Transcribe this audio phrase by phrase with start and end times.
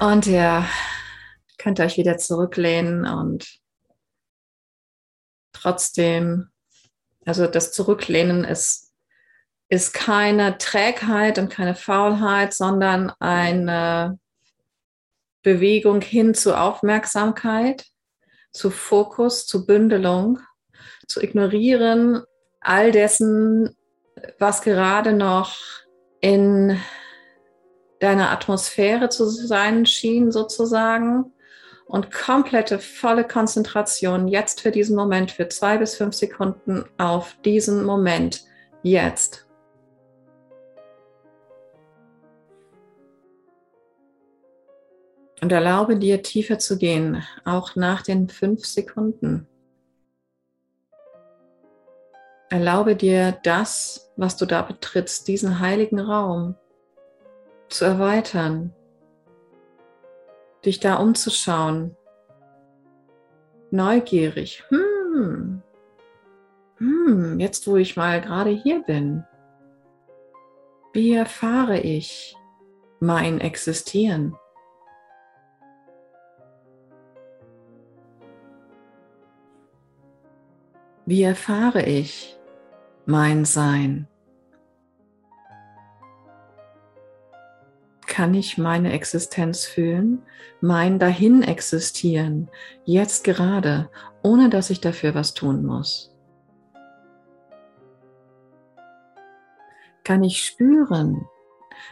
[0.00, 0.64] Und ihr
[1.58, 3.58] könnt euch wieder zurücklehnen und
[5.52, 6.50] trotzdem,
[7.26, 8.92] also das Zurücklehnen ist,
[9.68, 14.20] ist keine Trägheit und keine Faulheit, sondern eine
[15.42, 17.84] Bewegung hin zu Aufmerksamkeit,
[18.52, 20.38] zu Fokus, zu Bündelung,
[21.08, 22.22] zu ignorieren
[22.60, 23.76] all dessen,
[24.38, 25.56] was gerade noch
[26.20, 26.80] in
[28.00, 31.32] deiner Atmosphäre zu sein schien, sozusagen.
[31.86, 37.82] Und komplette, volle Konzentration jetzt für diesen Moment, für zwei bis fünf Sekunden auf diesen
[37.84, 38.44] Moment,
[38.82, 39.46] jetzt.
[45.40, 49.46] Und erlaube dir tiefer zu gehen, auch nach den fünf Sekunden.
[52.50, 56.56] Erlaube dir das, was du da betrittst, diesen heiligen Raum
[57.68, 58.74] zu erweitern,
[60.64, 61.96] dich da umzuschauen,
[63.70, 64.64] neugierig.
[64.68, 65.62] Hm,
[66.78, 69.24] hm, jetzt wo ich mal gerade hier bin,
[70.92, 72.36] wie erfahre ich
[73.00, 74.36] mein Existieren?
[81.06, 82.38] Wie erfahre ich
[83.06, 84.08] mein Sein?
[88.18, 90.24] Kann ich meine Existenz fühlen,
[90.60, 92.50] mein Dahin existieren,
[92.84, 93.90] jetzt gerade,
[94.24, 96.12] ohne dass ich dafür was tun muss?
[100.02, 101.28] Kann ich spüren,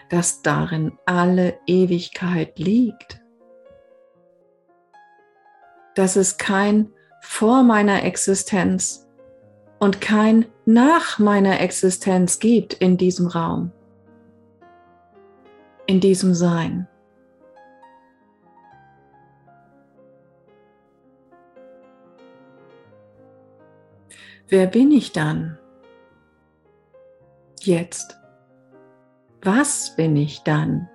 [0.09, 3.21] dass darin alle Ewigkeit liegt?
[5.95, 9.07] Dass es kein vor meiner Existenz
[9.79, 13.71] und kein nach meiner Existenz gibt in diesem Raum,
[15.87, 16.89] in diesem Sein.
[24.49, 25.59] Wer bin ich dann?
[27.61, 28.17] Jetzt.
[29.43, 30.89] Was bin ich dann?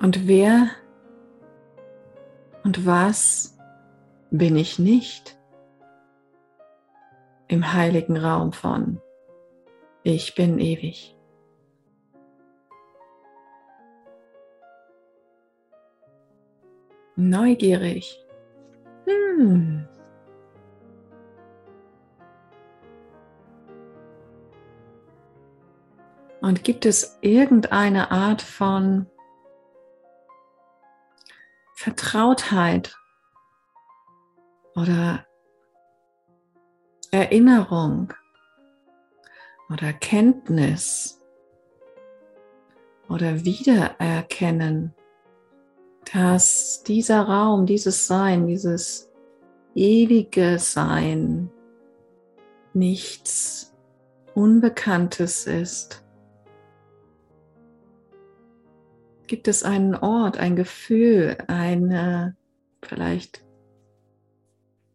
[0.00, 0.68] Und wer
[2.62, 3.56] und was
[4.30, 5.35] bin ich nicht
[7.48, 9.00] im heiligen Raum von
[10.02, 11.16] Ich bin ewig.
[17.16, 18.22] Neugierig.
[19.06, 19.88] Hm.
[26.40, 29.06] Und gibt es irgendeine Art von
[31.74, 32.96] Vertrautheit
[34.74, 35.25] oder
[37.10, 38.12] Erinnerung
[39.70, 41.20] oder Kenntnis
[43.08, 44.94] oder Wiedererkennen,
[46.12, 49.10] dass dieser Raum, dieses Sein, dieses
[49.74, 51.50] ewige Sein
[52.74, 53.74] nichts
[54.34, 56.04] Unbekanntes ist.
[59.26, 62.36] Gibt es einen Ort, ein Gefühl, eine
[62.82, 63.45] vielleicht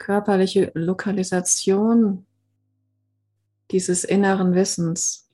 [0.02, 2.26] körperliche Lokalisation
[3.70, 5.30] dieses inneren Wissens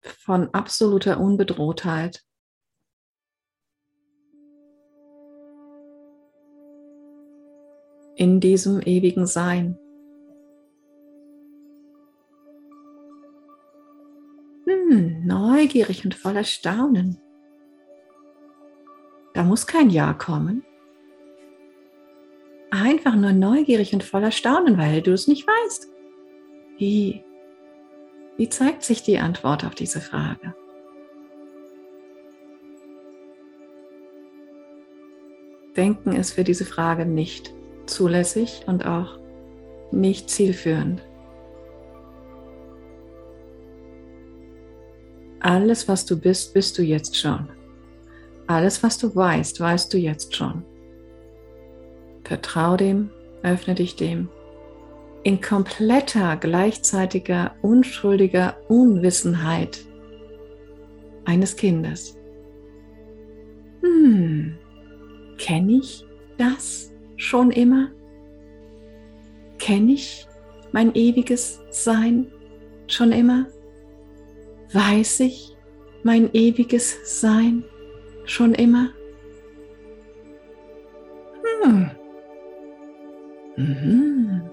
[0.00, 2.24] von absoluter Unbedrohtheit?
[8.18, 9.78] in diesem ewigen Sein.
[14.66, 17.20] Hm, neugierig und voller Staunen.
[19.34, 20.64] Da muss kein Ja kommen.
[22.70, 25.88] Einfach nur neugierig und voller Staunen, weil du es nicht weißt.
[26.76, 27.24] Wie,
[28.36, 30.54] wie zeigt sich die Antwort auf diese Frage?
[35.76, 37.54] Denken ist für diese Frage nicht
[37.86, 39.18] zulässig und auch
[39.92, 41.02] nicht zielführend.
[45.40, 47.48] Alles, was du bist, bist du jetzt schon.
[48.48, 50.64] Alles, was du weißt, weißt du jetzt schon.
[52.28, 53.08] Vertrau dem,
[53.42, 54.28] öffne dich dem.
[55.22, 59.78] In kompletter, gleichzeitiger, unschuldiger Unwissenheit
[61.24, 62.18] eines Kindes.
[63.80, 64.58] Hm,
[65.38, 66.04] kenne ich
[66.36, 67.88] das schon immer?
[69.58, 70.28] Kenne ich
[70.72, 72.30] mein ewiges Sein
[72.88, 73.46] schon immer?
[74.74, 75.56] Weiß ich
[76.02, 77.64] mein ewiges Sein
[78.26, 78.90] schon immer?
[81.62, 81.90] Hm.
[83.58, 84.48] Mhm.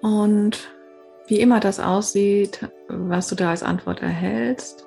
[0.00, 0.70] Und
[1.26, 4.86] wie immer das aussieht, was du da als Antwort erhältst.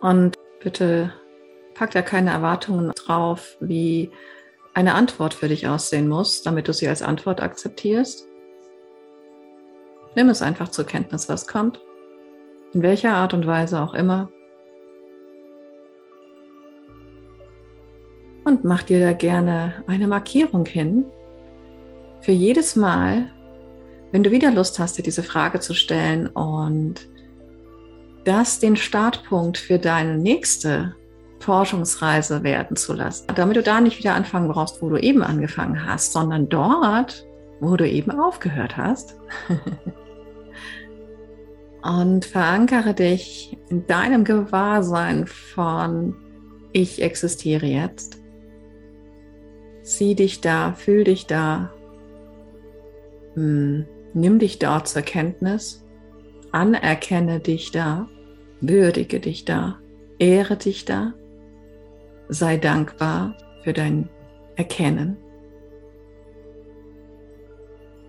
[0.00, 1.12] Und bitte
[1.74, 4.12] pack da keine Erwartungen drauf, wie
[4.74, 8.28] eine Antwort für dich aussehen muss, damit du sie als Antwort akzeptierst.
[10.14, 11.80] Nimm es einfach zur Kenntnis, was kommt,
[12.72, 14.30] in welcher Art und Weise auch immer.
[18.48, 21.04] Und mach dir da gerne eine Markierung hin
[22.22, 23.26] für jedes Mal,
[24.10, 26.94] wenn du wieder Lust hast, dir diese Frage zu stellen und
[28.24, 30.96] das den Startpunkt für deine nächste
[31.40, 35.86] Forschungsreise werden zu lassen, damit du da nicht wieder anfangen brauchst, wo du eben angefangen
[35.86, 37.26] hast, sondern dort,
[37.60, 39.14] wo du eben aufgehört hast.
[41.82, 46.16] und verankere dich in deinem Gewahrsein von
[46.72, 48.18] ich existiere jetzt.
[49.88, 51.72] Sieh dich da, fühl dich da.
[53.32, 53.86] Hm.
[54.12, 55.82] Nimm dich dort zur Kenntnis,
[56.52, 58.06] anerkenne dich da,
[58.60, 59.78] würdige dich da,
[60.18, 61.14] ehre dich da,
[62.28, 64.10] sei dankbar für dein
[64.56, 65.16] Erkennen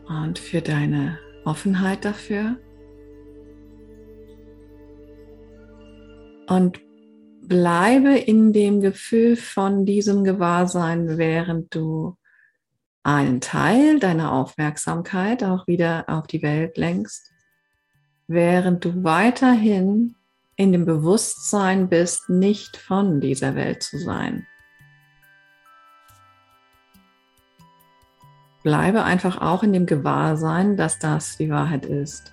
[0.09, 2.57] und für deine Offenheit dafür.
[6.49, 6.81] Und
[7.49, 12.15] bleibe in dem Gefühl von diesem Gewahrsein, während du
[13.03, 17.31] einen Teil deiner Aufmerksamkeit auch wieder auf die Welt lenkst,
[18.27, 20.15] während du weiterhin
[20.57, 24.45] in dem Bewusstsein bist, nicht von dieser Welt zu sein.
[28.61, 32.31] Bleibe einfach auch in dem Gewahrsein, dass das die Wahrheit ist,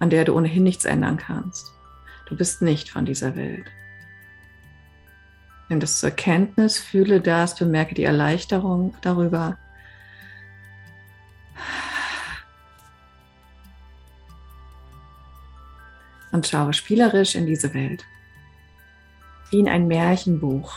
[0.00, 1.81] an der du ohnehin nichts ändern kannst.
[2.32, 3.66] Du bist nicht von dieser Welt.
[5.68, 9.58] Nimm das zur Kenntnis, fühle das, bemerke die Erleichterung darüber.
[16.30, 18.06] Und schaue spielerisch in diese Welt.
[19.50, 20.72] Wie in ein Märchenbuch,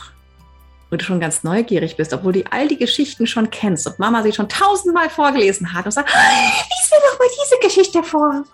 [0.90, 4.22] wo du schon ganz neugierig bist, obwohl du all die Geschichten schon kennst und Mama
[4.22, 8.44] sie schon tausendmal vorgelesen hat und sagt, lies mir doch mal diese Geschichte vor.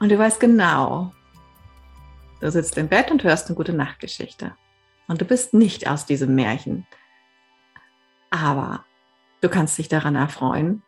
[0.00, 1.12] Und du weißt genau,
[2.40, 4.54] Du sitzt im Bett und hörst eine gute Nachtgeschichte.
[5.08, 6.86] Und du bist nicht aus diesem Märchen.
[8.30, 8.84] Aber
[9.42, 10.82] du kannst dich daran erfreuen,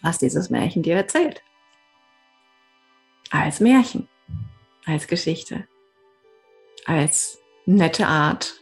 [0.00, 1.42] was dieses Märchen dir erzählt.
[3.30, 4.08] Als Märchen,
[4.86, 5.68] als Geschichte,
[6.86, 8.54] als nette Art,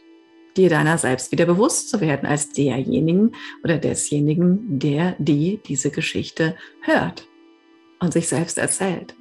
[0.57, 3.33] dir deiner selbst wieder bewusst zu werden, als derjenigen
[3.63, 7.27] oder desjenigen, der die diese Geschichte hört
[7.99, 9.15] und sich selbst erzählt.